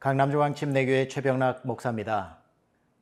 강남중앙 0.00 0.54
침례교회 0.54 1.08
최병락 1.08 1.66
목사입니다. 1.66 2.38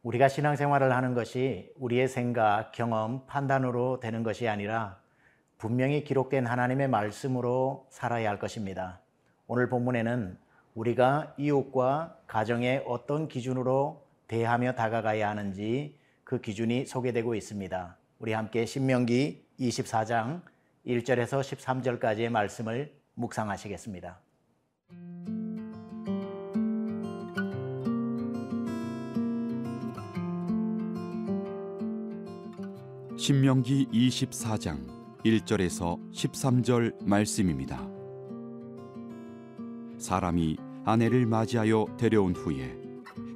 우리가 0.03 0.27
신앙생활을 0.27 0.93
하는 0.93 1.15
것이 1.15 1.73
우리의 1.77 2.09
생각, 2.09 2.73
경험, 2.73 3.25
판단으로 3.27 4.01
되는 4.01 4.25
것이 4.25 4.49
아니라 4.49 4.99
분명히 5.59 6.03
기록된 6.03 6.45
하나님의 6.45 6.89
말씀으로 6.89 7.87
살아야 7.89 8.29
할 8.29 8.41
것입니다. 8.41 9.01
오늘 9.47 9.69
본문에는 9.69 10.39
우리가 10.75 11.35
이웃과 11.39 12.17
가정에 12.27 12.83
어떤 12.85 13.29
기준으로 13.29 14.05
대하며 14.27 14.73
다가가야 14.73 15.31
하는지 15.31 15.97
그 16.25 16.41
기준이 16.41 16.85
소개되고 16.87 17.37
있습니다. 17.37 17.97
우리 18.19 18.33
함께 18.33 18.67
신명기 18.67 19.47
24장 19.61 20.43
1절에서 20.85 21.43
13절까지의 21.43 22.31
말씀을 22.31 22.93
묵상하시겠습니다. 23.15 24.19
신명기 33.19 33.89
24장 33.93 34.79
1절에서 35.25 35.99
13절 36.13 37.05
말씀입니다. 37.05 37.85
사람이 39.99 40.57
아내를 40.85 41.27
맞이하여 41.27 41.97
데려온 41.99 42.37
후에 42.37 42.79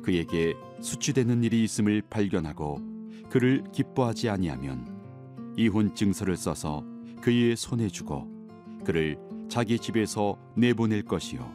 그에게 0.04 0.54
수치되는 0.80 1.42
일이 1.42 1.64
있음을 1.64 2.00
발견하고 2.08 2.78
그를 3.28 3.64
기뻐하지 3.72 4.28
아니하면 4.28 4.86
이혼 5.56 5.96
증서를 5.96 6.36
써서 6.36 6.84
그의 7.20 7.56
손에 7.56 7.88
주고 7.88 8.28
그를 8.84 9.18
자기 9.48 9.80
집에서 9.80 10.38
내보낼 10.54 11.02
것이요 11.02 11.52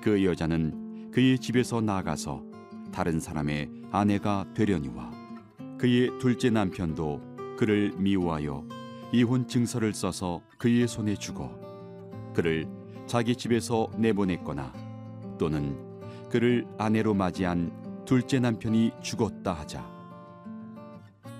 그 0.00 0.24
여자는 0.24 1.10
그의 1.10 1.40
집에서 1.40 1.80
나가서 1.80 2.44
다른 2.92 3.18
사람의 3.18 3.70
아내가 3.90 4.46
되려니와 4.54 5.13
그의 5.84 6.18
둘째 6.18 6.48
남편도 6.48 7.56
그를 7.58 7.92
미워하여 7.98 8.66
이혼 9.12 9.46
증서를 9.46 9.92
써서 9.92 10.40
그의 10.56 10.88
손에 10.88 11.14
주고 11.14 11.50
그를 12.32 12.66
자기 13.06 13.36
집에서 13.36 13.90
내보냈거나 13.98 14.72
또는 15.38 15.76
그를 16.30 16.66
아내로 16.78 17.12
맞이한 17.12 18.04
둘째 18.06 18.40
남편이 18.40 18.92
죽었다 19.02 19.52
하자 19.52 19.86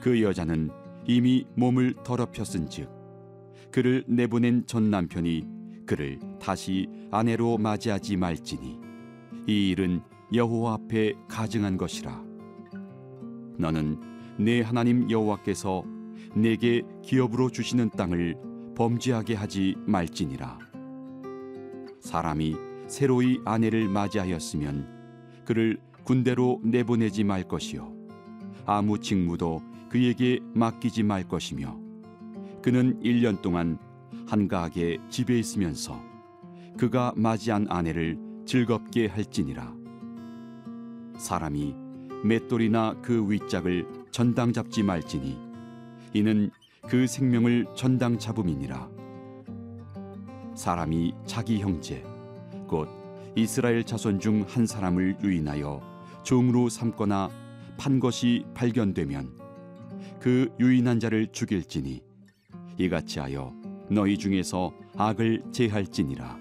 그 0.02 0.20
여자는 0.20 0.68
이미 1.06 1.46
몸을 1.54 1.94
더럽혔은즉 2.04 2.90
그를 3.70 4.04
내보낸 4.06 4.66
전 4.66 4.90
남편이 4.90 5.46
그를 5.86 6.20
다시 6.38 6.86
아내로 7.10 7.56
맞이하지 7.56 8.18
말지니 8.18 8.78
이 9.48 9.70
일은 9.70 10.02
여호와 10.34 10.74
앞에 10.74 11.14
가증한 11.28 11.78
것이라. 11.78 12.22
너는 13.56 14.13
내 14.38 14.60
하나님 14.62 15.10
여호와께서 15.10 15.84
내게 16.34 16.82
기업으로 17.02 17.50
주시는 17.50 17.90
땅을 17.90 18.36
범죄하게 18.76 19.34
하지 19.34 19.76
말지니라. 19.86 20.58
사람이 22.00 22.56
새로이 22.88 23.40
아내를 23.44 23.88
맞이하였으면 23.88 25.44
그를 25.44 25.78
군대로 26.02 26.60
내보내지 26.62 27.24
말 27.24 27.44
것이요 27.44 27.94
아무 28.66 28.98
직무도 28.98 29.62
그에게 29.88 30.40
맡기지 30.54 31.02
말 31.02 31.26
것이며 31.26 31.78
그는 32.60 32.98
1년 33.00 33.40
동안 33.40 33.78
한가하게 34.26 34.98
집에 35.08 35.38
있으면서 35.38 36.02
그가 36.76 37.12
맞이한 37.16 37.66
아내를 37.68 38.18
즐겁게 38.46 39.06
할지니라. 39.06 39.74
사람이 41.16 41.74
맷돌이나 42.24 42.96
그 43.00 43.30
윗짝을 43.30 44.03
전당 44.14 44.52
잡지 44.52 44.84
말지니 44.84 45.36
이는 46.12 46.48
그 46.86 47.04
생명을 47.04 47.66
전당 47.74 48.16
잡음이니라. 48.16 48.88
사람이 50.54 51.12
자기 51.26 51.58
형제 51.58 52.04
곧 52.68 52.88
이스라엘 53.34 53.82
자손 53.82 54.20
중 54.20 54.44
한 54.46 54.66
사람을 54.66 55.16
유인하여 55.20 55.80
종으로 56.22 56.68
삼거나 56.68 57.28
판 57.76 57.98
것이 57.98 58.44
발견되면 58.54 59.32
그 60.20 60.48
유인한 60.60 61.00
자를 61.00 61.26
죽일지니 61.32 62.00
이같이 62.78 63.18
하여 63.18 63.52
너희 63.90 64.16
중에서 64.16 64.72
악을 64.96 65.42
제할지니라. 65.50 66.38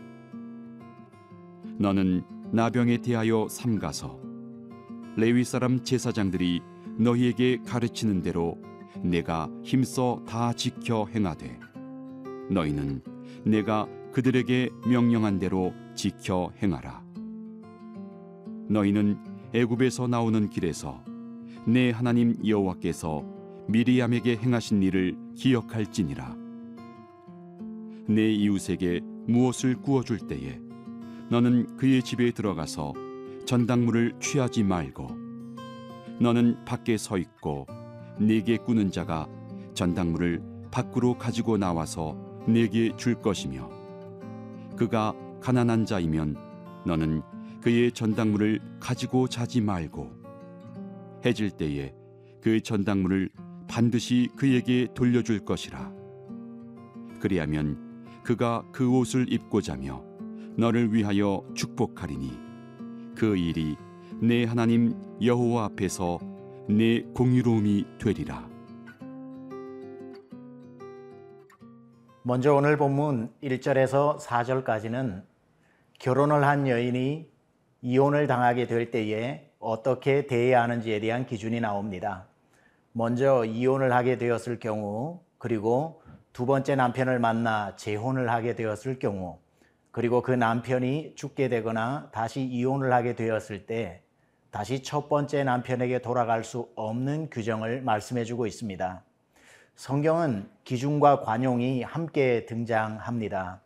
너는 1.80 2.24
나병에 2.52 2.98
대하여 2.98 3.48
삼가서 3.50 4.20
레위 5.18 5.44
사람 5.44 5.84
제사장들이 5.84 6.62
너희에게 6.98 7.60
가르치는 7.66 8.22
대로 8.22 8.58
내가 9.02 9.50
힘써 9.64 10.22
다 10.28 10.54
지켜 10.54 11.08
행하되 11.08 11.60
너희는 12.50 13.02
내가 13.46 13.88
그들에게 14.12 14.70
명령한 14.88 15.40
대로 15.40 15.74
지켜 15.96 16.52
행하라. 16.62 17.04
너희는 18.70 19.18
애굽에서 19.54 20.08
나오는 20.08 20.50
길에서 20.50 21.04
내 21.66 21.92
하나님 21.92 22.36
여호와께서 22.46 23.24
미리암에게 23.68 24.38
행하신 24.38 24.84
일을 24.84 25.16
기억할지니라. 25.36 26.36
내 28.08 28.32
이웃에게 28.32 29.02
무엇을 29.28 29.76
구워 29.82 30.04
줄 30.04 30.20
때에 30.20 30.60
너는 31.30 31.78
그의 31.78 32.04
집에 32.04 32.32
들어가서 32.32 32.94
전당물을 33.46 34.20
취하지 34.20 34.64
말고 34.64 35.23
너는 36.24 36.64
밖에 36.64 36.96
서 36.96 37.18
있고 37.18 37.68
네게 38.18 38.60
꾸는 38.60 38.92
자가 38.92 39.28
전당물을 39.74 40.42
밖으로 40.72 41.18
가지고 41.18 41.58
나와서 41.58 42.16
네게 42.48 42.96
줄 42.96 43.16
것이며 43.16 43.70
그가 44.78 45.14
가난한 45.42 45.86
자이면 45.86 46.38
너는 46.86 47.24
그의 47.60 47.92
전당물을 47.92 48.62
가지고 48.80 49.28
자지 49.28 49.60
말고 49.60 50.12
해질 51.26 51.52
때에 51.52 51.94
그 52.42 52.62
전당물을 52.62 53.30
반드시 53.68 54.30
그에게 54.38 54.88
돌려줄 54.94 55.44
것이라. 55.44 55.92
그리하면 57.20 58.06
그가 58.24 58.64
그 58.72 58.90
옷을 58.90 59.32
입고 59.32 59.60
자며 59.60 60.02
너를 60.58 60.94
위하여 60.94 61.44
축복하리니 61.54 62.32
그 63.14 63.36
일이 63.36 63.76
내 64.26 64.46
하나님 64.46 64.96
여호와 65.22 65.66
앞에서 65.66 66.18
내 66.70 67.02
공의로움이 67.14 67.86
되리라. 68.00 68.48
먼저 72.22 72.54
오늘 72.54 72.78
본문 72.78 73.34
1절에서 73.44 74.18
4절까지는 74.22 75.24
결혼을 76.00 76.46
한 76.46 76.70
여인이 76.70 77.30
이혼을 77.82 78.28
당하게 78.28 78.66
될 78.66 78.92
때에 78.92 79.52
어떻게 79.60 80.26
대해야 80.26 80.64
하는지에 80.64 81.02
대한 81.02 81.26
기준이 81.26 81.60
나옵니다. 81.60 82.28
먼저 82.94 83.44
이혼을 83.44 83.92
하게 83.92 84.18
되었을 84.18 84.58
경우, 84.60 85.20
그리고 85.38 86.02
두 86.32 86.46
번째 86.46 86.78
남편을 86.78 87.20
만나 87.20 87.76
재혼을 87.76 88.30
하게 88.30 88.56
되었을 88.56 89.00
경우, 89.00 89.40
그리고 89.92 90.22
그 90.22 90.32
남편이 90.32 91.16
죽게 91.16 91.50
되거나 91.50 92.10
다시 92.14 92.42
이혼을 92.42 92.94
하게 92.94 93.16
되었을 93.16 93.66
때 93.66 94.03
다시 94.54 94.84
첫 94.84 95.10
번째 95.10 95.44
남편에게 95.44 96.04
돌아갈 96.04 96.44
수 96.44 96.70
없는 96.76 97.32
규정을 97.32 97.82
말씀해 97.82 98.24
주고 98.24 98.46
있습니다. 98.46 99.02
성경은 99.76 100.48
기준과 100.64 101.22
관용이 101.22 101.82
함께 101.82 102.46
등장합니다. 102.46 103.62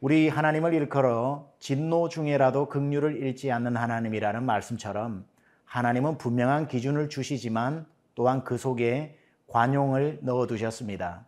우리 0.00 0.28
하나님을 0.28 0.72
일컬어 0.72 1.50
진노 1.58 2.08
중에라도 2.08 2.68
극류를 2.68 3.16
잃지 3.16 3.50
않는 3.50 3.74
하나님이라는 3.74 4.44
말씀처럼 4.44 5.26
하나님은 5.64 6.16
분명한 6.18 6.68
기준을 6.68 7.08
주시지만 7.08 7.84
또한 8.14 8.44
그 8.44 8.56
속에 8.56 9.18
관용을 9.48 10.20
넣어 10.22 10.46
두셨습니다. 10.46 11.26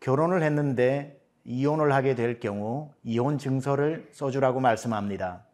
결혼을 0.00 0.42
했는데 0.42 1.18
이혼을 1.44 1.94
하게 1.94 2.14
될 2.14 2.38
경우 2.38 2.92
이혼 3.02 3.38
증서를 3.38 4.10
써주라고 4.12 4.60
말씀합니다. 4.60 5.46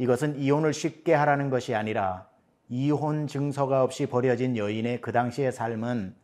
이것은 0.00 0.38
이혼을 0.38 0.72
쉽게 0.72 1.12
하라는 1.12 1.50
것이 1.50 1.74
아니라 1.74 2.26
이혼 2.70 3.26
증서가 3.26 3.84
없이 3.84 4.06
버려진 4.06 4.56
여인의 4.56 5.02
그 5.02 5.12
당시의 5.12 5.52
삶은 5.52 6.14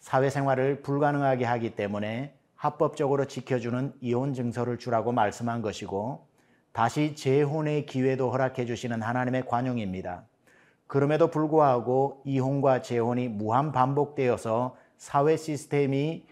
사회생활을 0.00 0.82
불가능하게 0.82 1.44
하기 1.44 1.76
때문에 1.76 2.34
합법적으로 2.56 3.26
지켜주는 3.26 3.92
이혼 4.00 4.34
증서를 4.34 4.78
주라고 4.78 5.12
말씀한 5.12 5.62
것이고 5.62 6.26
다시 6.72 7.14
재혼의 7.14 7.86
기회도 7.86 8.32
허락해 8.32 8.66
주시는 8.66 9.00
하나님의 9.00 9.46
관용입니다. 9.46 10.24
그럼에도 10.88 11.30
불구하고 11.30 12.20
이혼과 12.24 12.82
재혼이 12.82 13.28
무한 13.28 13.70
반복되어서 13.70 14.76
사회 14.96 15.36
시스템이 15.36 16.26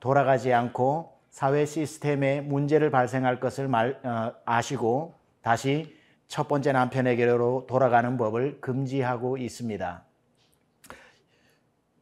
돌아가지 0.00 0.52
않고 0.52 1.12
사회 1.30 1.64
시스템에 1.64 2.40
문제를 2.40 2.90
발생할 2.90 3.38
것을 3.38 3.68
말, 3.68 4.00
어, 4.04 4.32
아시고 4.44 5.14
다시 5.40 6.02
첫 6.28 6.48
번째 6.48 6.72
남편에게로 6.72 7.66
돌아가는 7.68 8.16
법을 8.16 8.60
금지하고 8.60 9.36
있습니다. 9.38 10.04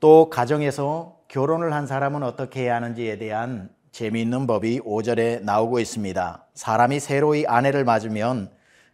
또 0.01 0.31
가정에서 0.31 1.21
결혼을 1.29 1.73
한 1.73 1.87
사람은 1.87 2.23
어떻게 2.23 2.63
해야 2.63 2.77
하는지에 2.77 3.19
대한 3.19 3.71
재미있는 3.93 4.47
법이 4.47 4.81
5절에 4.81 5.43
나오고 5.43 5.79
있습니다. 5.79 6.47
사람이 6.55 6.99
새로이 6.99 7.47
아내를 7.47 7.85
맞으면 7.85 8.51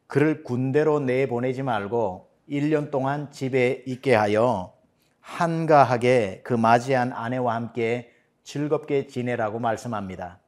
그를 0.06 0.42
군대로 0.42 1.00
내보내지 1.00 1.62
말고 1.62 2.28
1년 2.48 2.90
동안 2.90 3.30
집에 3.30 3.82
있게 3.86 4.14
하여 4.14 4.72
한가하게 5.20 6.40
그 6.42 6.54
맞이한 6.54 7.12
아내와 7.12 7.54
함께 7.54 8.10
즐겁게 8.42 9.06
지내라고 9.06 9.58
말씀합니다. 9.58 10.40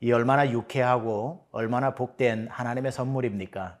이 0.00 0.12
얼마나 0.12 0.50
유쾌하고 0.50 1.46
얼마나 1.52 1.94
복된 1.94 2.48
하나님의 2.50 2.92
선물입니까? 2.92 3.78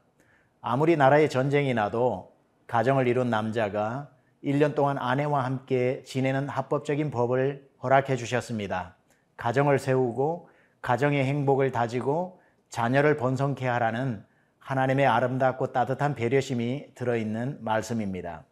아무리 0.68 0.96
나라에 0.96 1.28
전쟁이 1.28 1.74
나도 1.74 2.32
가정을 2.66 3.06
이룬 3.06 3.30
남자가 3.30 4.10
1년 4.42 4.74
동안 4.74 4.98
아내와 4.98 5.44
함께 5.44 6.02
지내는 6.04 6.48
합법적인 6.48 7.12
법을 7.12 7.68
허락해 7.84 8.16
주셨습니다. 8.16 8.96
가정을 9.36 9.78
세우고 9.78 10.48
가정의 10.82 11.24
행복을 11.24 11.70
다지고 11.70 12.40
자녀를 12.68 13.16
번성케 13.16 13.64
하라는 13.64 14.24
하나님의 14.58 15.06
아름답고 15.06 15.70
따뜻한 15.70 16.16
배려심이 16.16 16.96
들어있는 16.96 17.58
말씀입니다. 17.60 18.42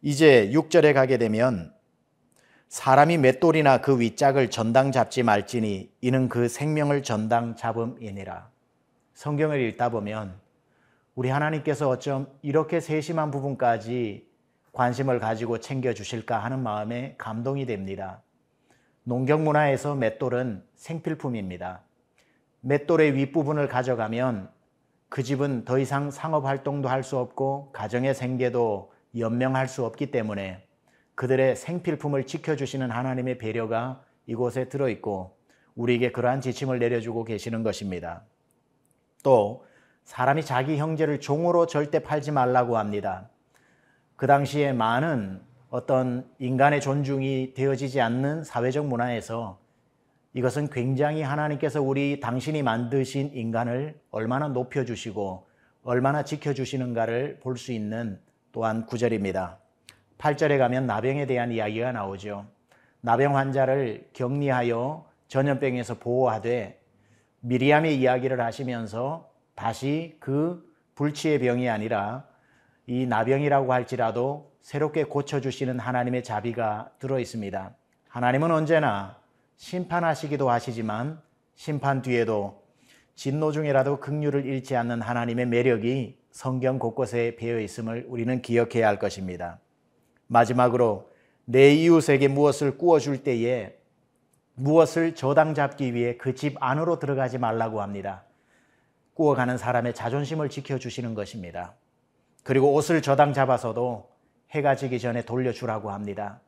이제 0.00 0.48
6절에 0.52 0.94
가게 0.94 1.18
되면 1.18 1.74
사람이 2.68 3.18
맷돌이나 3.18 3.78
그 3.78 3.98
윗짝을 3.98 4.48
전당 4.50 4.92
잡지 4.92 5.24
말지니 5.24 5.90
이는 6.02 6.28
그 6.28 6.46
생명을 6.46 7.02
전당 7.02 7.56
잡음이니라. 7.56 8.48
성경을 9.14 9.60
읽다 9.60 9.88
보면 9.88 10.43
우리 11.14 11.28
하나님께서 11.28 11.88
어쩜 11.88 12.26
이렇게 12.42 12.80
세심한 12.80 13.30
부분까지 13.30 14.28
관심을 14.72 15.20
가지고 15.20 15.60
챙겨 15.60 15.94
주실까 15.94 16.38
하는 16.38 16.60
마음에 16.60 17.14
감동이 17.18 17.66
됩니다. 17.66 18.22
농경 19.04 19.44
문화에서 19.44 19.94
맷돌은 19.94 20.64
생필품입니다. 20.74 21.82
맷돌의 22.62 23.14
윗부분을 23.14 23.68
가져가면 23.68 24.50
그 25.08 25.22
집은 25.22 25.64
더 25.64 25.78
이상 25.78 26.10
상업 26.10 26.46
활동도 26.46 26.88
할 26.88 27.04
수 27.04 27.18
없고 27.18 27.70
가정의 27.72 28.14
생계도 28.14 28.92
연명할 29.16 29.68
수 29.68 29.84
없기 29.84 30.10
때문에 30.10 30.66
그들의 31.14 31.54
생필품을 31.54 32.26
지켜주시는 32.26 32.90
하나님의 32.90 33.38
배려가 33.38 34.02
이곳에 34.26 34.68
들어있고 34.68 35.36
우리에게 35.76 36.10
그러한 36.10 36.40
지침을 36.40 36.80
내려주고 36.80 37.22
계시는 37.22 37.62
것입니다. 37.62 38.24
또 39.22 39.64
사람이 40.04 40.44
자기 40.44 40.76
형제를 40.76 41.20
종으로 41.20 41.66
절대 41.66 41.98
팔지 41.98 42.30
말라고 42.30 42.78
합니다. 42.78 43.28
그 44.16 44.26
당시에 44.26 44.72
많은 44.72 45.40
어떤 45.70 46.28
인간의 46.38 46.80
존중이 46.80 47.54
되어지지 47.54 48.00
않는 48.00 48.44
사회적 48.44 48.86
문화에서 48.86 49.58
이것은 50.34 50.68
굉장히 50.70 51.22
하나님께서 51.22 51.80
우리 51.80 52.20
당신이 52.20 52.62
만드신 52.62 53.32
인간을 53.34 53.98
얼마나 54.10 54.48
높여주시고 54.48 55.46
얼마나 55.84 56.22
지켜주시는가를 56.24 57.40
볼 57.40 57.56
수 57.56 57.72
있는 57.72 58.20
또한 58.52 58.86
구절입니다. 58.86 59.58
8절에 60.18 60.58
가면 60.58 60.86
나병에 60.86 61.26
대한 61.26 61.50
이야기가 61.50 61.92
나오죠. 61.92 62.46
나병 63.00 63.36
환자를 63.36 64.08
격리하여 64.12 65.04
전염병에서 65.28 65.98
보호하되 65.98 66.80
미리암의 67.40 67.98
이야기를 67.98 68.40
하시면서 68.40 69.33
다시 69.54 70.16
그 70.20 70.64
불치의 70.94 71.40
병이 71.40 71.68
아니라 71.68 72.26
이 72.86 73.06
나병이라고 73.06 73.72
할지라도 73.72 74.52
새롭게 74.60 75.04
고쳐주시는 75.04 75.78
하나님의 75.78 76.24
자비가 76.24 76.90
들어 76.98 77.18
있습니다. 77.18 77.74
하나님은 78.08 78.50
언제나 78.50 79.18
심판하시기도 79.56 80.50
하시지만 80.50 81.20
심판 81.54 82.02
뒤에도 82.02 82.62
진노 83.14 83.52
중에라도 83.52 84.00
극류를 84.00 84.44
잃지 84.44 84.76
않는 84.76 85.00
하나님의 85.00 85.46
매력이 85.46 86.18
성경 86.30 86.78
곳곳에 86.78 87.36
배어 87.36 87.60
있음을 87.60 88.06
우리는 88.08 88.42
기억해야 88.42 88.88
할 88.88 88.98
것입니다. 88.98 89.60
마지막으로 90.26 91.10
내 91.44 91.72
이웃에게 91.74 92.28
무엇을 92.28 92.76
구워줄 92.76 93.22
때에 93.22 93.76
무엇을 94.54 95.14
저당 95.14 95.54
잡기 95.54 95.94
위해 95.94 96.16
그 96.16 96.34
집 96.34 96.56
안으로 96.60 96.98
들어가지 96.98 97.38
말라고 97.38 97.82
합니다. 97.82 98.24
구워가는 99.14 99.58
사람의 99.58 99.94
자존심을 99.94 100.48
지켜주시는 100.48 101.14
것입니다. 101.14 101.74
그리고 102.42 102.74
옷을 102.74 103.00
저당 103.00 103.32
잡아서도 103.32 104.10
해가 104.50 104.76
지기 104.76 105.00
전에 105.00 105.22
돌려주라고 105.22 105.90
합니다. 105.90 106.40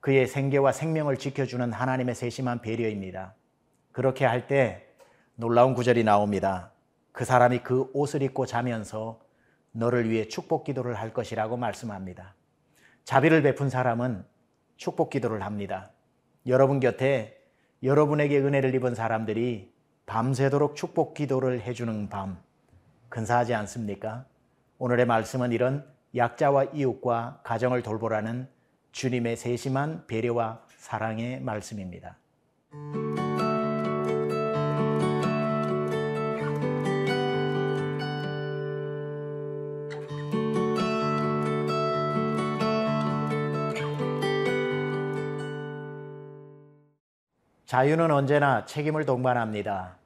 그의 0.00 0.26
생계와 0.26 0.72
생명을 0.72 1.16
지켜주는 1.16 1.72
하나님의 1.72 2.14
세심한 2.14 2.60
배려입니다. 2.60 3.34
그렇게 3.92 4.24
할 4.24 4.46
때 4.46 4.86
놀라운 5.34 5.74
구절이 5.74 6.04
나옵니다. 6.04 6.72
그 7.12 7.24
사람이 7.24 7.58
그 7.58 7.90
옷을 7.92 8.22
입고 8.22 8.46
자면서 8.46 9.20
너를 9.72 10.08
위해 10.10 10.28
축복 10.28 10.64
기도를 10.64 10.94
할 10.94 11.12
것이라고 11.12 11.56
말씀합니다. 11.56 12.34
자비를 13.04 13.42
베푼 13.42 13.68
사람은 13.68 14.24
축복 14.76 15.10
기도를 15.10 15.42
합니다. 15.42 15.90
여러분 16.46 16.80
곁에 16.80 17.38
여러분에게 17.82 18.38
은혜를 18.38 18.74
입은 18.74 18.94
사람들이 18.94 19.72
밤새도록 20.06 20.76
축복 20.76 21.14
기도를 21.14 21.60
해주는 21.62 22.08
밤, 22.08 22.38
근사하지 23.08 23.54
않습니까? 23.54 24.24
오늘의 24.78 25.04
말씀은 25.04 25.52
이런 25.52 25.84
약자와 26.14 26.64
이웃과 26.72 27.40
가정을 27.42 27.82
돌보라는 27.82 28.48
주님의 28.92 29.36
세심한 29.36 30.06
배려와 30.06 30.62
사랑의 30.78 31.40
말씀입니다. 31.40 32.16
자유는 47.66 48.12
언제나 48.12 48.64
책임을 48.64 49.06
동반합니다. 49.06 49.98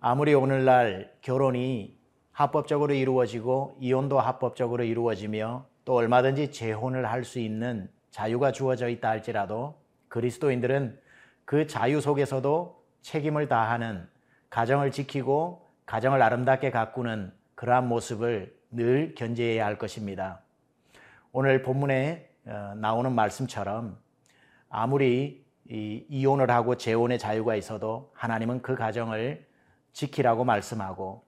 아무리 0.00 0.34
오늘날 0.34 1.14
결혼이 1.22 1.96
합법적으로 2.30 2.92
이루어지고 2.92 3.78
이혼도 3.80 4.20
합법적으로 4.20 4.84
이루어지며 4.84 5.64
또 5.86 5.94
얼마든지 5.94 6.52
재혼을 6.52 7.10
할 7.10 7.24
수 7.24 7.38
있는 7.38 7.88
자유가 8.10 8.52
주어져 8.52 8.90
있다 8.90 9.08
할지라도 9.08 9.80
그리스도인들은 10.08 11.00
그 11.46 11.66
자유 11.66 12.02
속에서도 12.02 12.84
책임을 13.00 13.48
다하는 13.48 14.06
가정을 14.50 14.90
지키고 14.90 15.66
가정을 15.86 16.20
아름답게 16.20 16.70
가꾸는 16.70 17.32
그러한 17.54 17.88
모습을 17.88 18.54
늘 18.70 19.14
견제해야 19.14 19.64
할 19.64 19.78
것입니다. 19.78 20.42
오늘 21.32 21.62
본문에 21.62 22.28
어, 22.44 22.74
나오는 22.76 23.10
말씀처럼 23.10 23.96
아무리 24.68 25.43
이혼을 25.68 26.50
하고 26.50 26.76
재혼의 26.76 27.18
자유가 27.18 27.56
있어도 27.56 28.10
하나님은 28.14 28.62
그 28.62 28.74
가정을 28.74 29.46
지키라고 29.92 30.44
말씀하고 30.44 31.24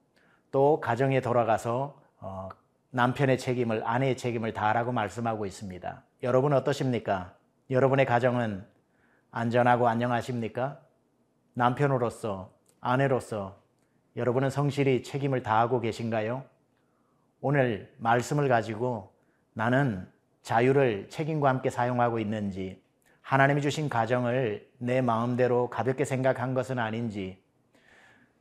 또 0.50 0.80
가정에 0.80 1.20
돌아가서 1.20 2.00
어, 2.18 2.48
남편의 2.90 3.38
책임을 3.38 3.82
아내의 3.86 4.16
책임을 4.16 4.52
다하라고 4.52 4.92
말씀하고 4.92 5.46
있습니다. 5.46 6.02
여러분 6.22 6.52
어떠십니까? 6.52 7.34
여러분의 7.70 8.06
가정은 8.06 8.66
안전하고 9.30 9.88
안녕하십니까? 9.88 10.80
남편으로서 11.54 12.52
아내로서 12.80 13.60
여러분은 14.16 14.50
성실히 14.50 15.02
책임을 15.02 15.42
다하고 15.42 15.80
계신가요? 15.80 16.44
오늘 17.40 17.94
말씀을 17.98 18.48
가지고 18.48 19.12
나는 19.52 20.10
자유를 20.42 21.08
책임과 21.10 21.48
함께 21.48 21.70
사용하고 21.70 22.18
있는지 22.18 22.82
하나님이 23.26 23.60
주신 23.60 23.88
가정을 23.88 24.68
내 24.78 25.00
마음대로 25.00 25.68
가볍게 25.68 26.04
생각한 26.04 26.54
것은 26.54 26.78
아닌지 26.78 27.42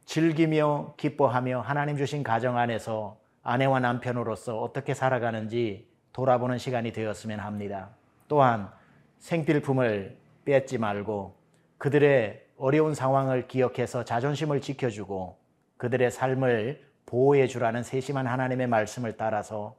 즐기며 0.06 0.94
기뻐하며 0.96 1.62
하나님 1.62 1.98
주신 1.98 2.22
가정 2.22 2.56
안에서 2.56 3.18
아내와 3.42 3.80
남편으로서 3.80 4.62
어떻게 4.62 4.94
살아가는지 4.94 5.90
돌아보는 6.14 6.60
시간이 6.60 6.92
되었으면 6.92 7.40
합니다. 7.40 7.90
또한 8.28 8.70
생필품을 9.18 10.20
뺏지 10.46 10.78
말고 10.78 11.36
그들의 11.80 12.46
어려운 12.60 12.94
상황을 12.94 13.48
기억해서 13.48 14.06
자존심을 14.06 14.62
지켜주고 14.62 15.40
그들의 15.78 16.12
삶을 16.12 16.86
보호해 17.08 17.48
주라는 17.48 17.82
세심한 17.82 18.28
하나님의 18.28 18.68
말씀을 18.68 19.18
따라서 19.18 19.76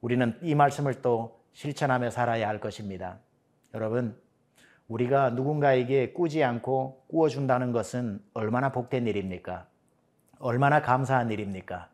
우리는 0.00 0.36
이 0.42 0.56
말씀을 0.56 1.00
또 1.00 1.38
실천하며 1.52 2.10
살아야 2.10 2.48
할 2.48 2.58
것입니다. 2.58 3.18
여러분, 3.72 4.16
우리가 4.88 5.30
누군가에게 5.30 6.12
꾸지 6.12 6.42
않고 6.42 7.04
꾸어준다는 7.08 7.72
것은 7.72 8.20
얼마나 8.32 8.72
복된 8.72 9.06
일입니까? 9.06 9.66
얼마나 10.38 10.80
감사한 10.80 11.30
일입니까? 11.30 11.88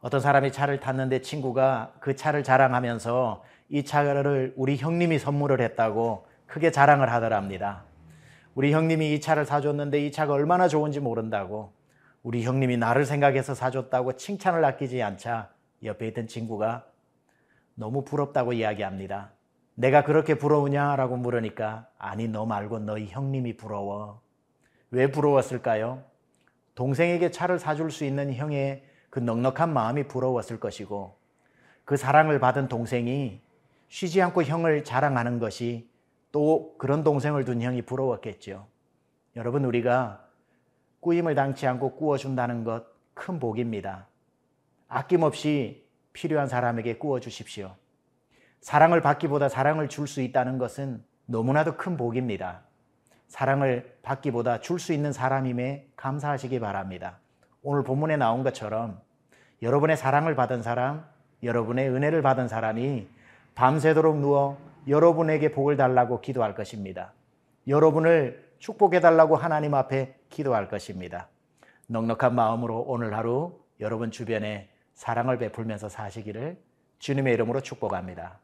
어떤 0.00 0.20
사람이 0.20 0.52
차를 0.52 0.80
탔는데 0.80 1.22
친구가 1.22 1.94
그 2.00 2.16
차를 2.16 2.42
자랑하면서 2.42 3.42
이 3.70 3.84
차를 3.84 4.52
우리 4.56 4.76
형님이 4.76 5.18
선물을 5.18 5.60
했다고 5.60 6.26
크게 6.46 6.70
자랑을 6.70 7.10
하더랍니다. 7.10 7.84
우리 8.54 8.72
형님이 8.72 9.14
이 9.14 9.20
차를 9.20 9.46
사줬는데 9.46 10.04
이 10.04 10.12
차가 10.12 10.34
얼마나 10.34 10.68
좋은지 10.68 11.00
모른다고 11.00 11.72
우리 12.22 12.42
형님이 12.42 12.76
나를 12.76 13.06
생각해서 13.06 13.54
사줬다고 13.54 14.16
칭찬을 14.16 14.62
아끼지 14.64 15.02
않자 15.02 15.50
옆에 15.84 16.08
있던 16.08 16.26
친구가 16.26 16.84
너무 17.74 18.04
부럽다고 18.04 18.52
이야기합니다. 18.52 19.30
내가 19.80 20.04
그렇게 20.04 20.34
부러우냐라고 20.34 21.16
물으니까 21.16 21.88
아니 21.98 22.28
너 22.28 22.46
말고 22.46 22.80
너희 22.80 23.06
형님이 23.06 23.56
부러워. 23.56 24.20
왜 24.90 25.10
부러웠을까요? 25.10 26.04
동생에게 26.74 27.30
차를 27.30 27.58
사줄 27.58 27.90
수 27.90 28.04
있는 28.04 28.34
형의 28.34 28.84
그 29.08 29.18
넉넉한 29.18 29.72
마음이 29.72 30.04
부러웠을 30.04 30.60
것이고 30.60 31.16
그 31.84 31.96
사랑을 31.96 32.38
받은 32.38 32.68
동생이 32.68 33.40
쉬지 33.88 34.22
않고 34.22 34.44
형을 34.44 34.84
자랑하는 34.84 35.38
것이 35.38 35.88
또 36.32 36.74
그런 36.78 37.02
동생을 37.02 37.44
둔 37.44 37.60
형이 37.60 37.82
부러웠겠죠. 37.82 38.66
여러분 39.36 39.64
우리가 39.64 40.24
꾸임을 41.00 41.34
당치 41.34 41.66
않고 41.66 41.96
꾸어준다는 41.96 42.64
것 42.64 43.00
큰 43.20 43.38
복입니다. 43.38 44.06
아낌없이 44.88 45.86
필요한 46.14 46.48
사람에게 46.48 46.96
꾸어주십시오. 46.96 47.76
사랑을 48.60 49.00
받기보다 49.00 49.48
사랑을 49.48 49.88
줄 49.88 50.06
수 50.06 50.20
있다는 50.20 50.58
것은 50.58 51.02
너무나도 51.26 51.76
큰 51.76 51.96
복입니다. 51.96 52.62
사랑을 53.28 53.96
받기보다 54.02 54.60
줄 54.60 54.78
수 54.78 54.92
있는 54.92 55.12
사람임에 55.12 55.88
감사하시기 55.96 56.60
바랍니다. 56.60 57.18
오늘 57.62 57.84
본문에 57.84 58.16
나온 58.16 58.42
것처럼 58.42 59.00
여러분의 59.62 59.96
사랑을 59.96 60.34
받은 60.34 60.62
사람, 60.62 61.04
여러분의 61.42 61.88
은혜를 61.88 62.22
받은 62.22 62.48
사람이 62.48 63.08
밤새도록 63.54 64.18
누워 64.18 64.58
여러분에게 64.88 65.52
복을 65.52 65.76
달라고 65.76 66.20
기도할 66.20 66.54
것입니다. 66.54 67.12
여러분을 67.68 68.50
축복해 68.58 69.00
달라고 69.00 69.36
하나님 69.36 69.74
앞에 69.74 70.16
기도할 70.28 70.68
것입니다. 70.68 71.28
넉넉한 71.86 72.34
마음으로 72.34 72.80
오늘 72.80 73.16
하루 73.16 73.58
여러분 73.80 74.10
주변에 74.10 74.68
사랑을 74.94 75.38
베풀면서 75.38 75.88
사시기를 75.88 76.58
주님의 76.98 77.34
이름으로 77.34 77.60
축복합니다. 77.60 78.38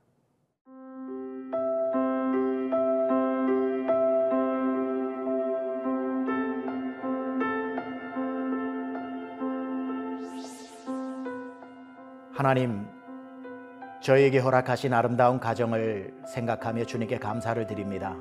하나님, 12.37 12.87
저에게 14.03 14.41
허락하신 14.41 14.93
아름다운 14.93 15.41
가정을 15.41 16.13
생각하며 16.27 16.85
주님께 16.85 17.17
감사를 17.17 17.67
드립니다. 17.67 18.15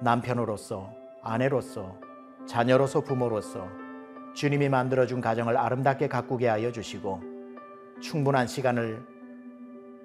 남편으로서, 0.00 0.92
아내로서, 1.24 1.98
자녀로서, 2.46 3.00
부모로서 3.00 3.66
주님이 4.32 4.68
만들어준 4.68 5.20
가정을 5.20 5.56
아름답게 5.56 6.06
가꾸게 6.06 6.46
하여 6.46 6.70
주시고 6.70 7.20
충분한 8.00 8.46
시간을 8.46 9.04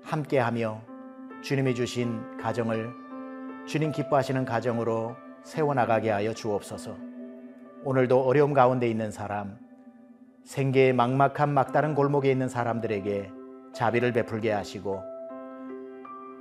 함께하며 0.02 0.82
주님이 1.44 1.76
주신 1.76 2.38
가정을 2.38 2.92
주님 3.68 3.92
기뻐하시는 3.92 4.46
가정으로 4.46 5.16
세워나가게 5.44 6.10
하여 6.10 6.34
주옵소서. 6.34 6.98
오늘도 7.84 8.20
어려움 8.20 8.54
가운데 8.54 8.90
있는 8.90 9.12
사람, 9.12 9.60
생계의 10.44 10.94
막막한 10.94 11.54
막다른 11.54 11.96
골목에 11.96 12.32
있는 12.32 12.50
사람들에게 12.50 13.32
자비를 13.74 14.12
베풀게 14.14 14.52
하시고 14.52 15.04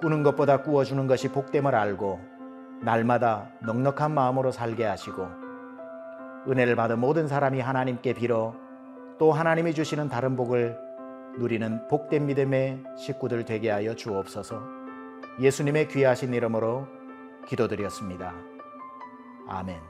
꾸는 0.01 0.23
것보다 0.23 0.63
꾸어주는 0.63 1.07
것이 1.07 1.29
복됨을 1.29 1.75
알고 1.75 2.19
날마다 2.83 3.51
넉넉한 3.63 4.13
마음으로 4.13 4.51
살게 4.51 4.85
하시고 4.85 5.27
은혜를 6.49 6.75
받은 6.77 6.99
모든 6.99 7.29
사람이 7.29 7.61
하나님께 7.61 8.15
빌어 8.15 8.55
또 9.19 9.33
하나님이 9.33 9.75
주시는 9.75 10.09
다른 10.09 10.35
복을 10.37 10.79
누리는 11.39 11.87
복된 11.89 12.27
믿음의 12.27 12.83
식구들 12.97 13.45
되게 13.45 13.71
하여 13.71 13.95
주옵소서 13.95 14.63
예수님의 15.39 15.89
귀하신 15.89 16.35
이름으로 16.35 16.87
기도드렸습니다. 17.47 18.35
아멘. 19.49 19.90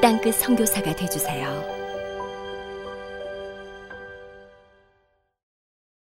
땅끝 0.00 0.34
선교사가 0.34 0.94
되주세요. 0.94 1.75